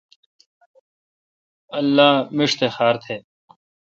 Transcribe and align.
اللہ 1.77 2.11
میݭ 2.35 2.51
تہ 2.59 2.67
خار 2.75 2.95
تہ۔ 3.03 3.15